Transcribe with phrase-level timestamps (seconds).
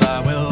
[0.00, 0.51] I'll keep you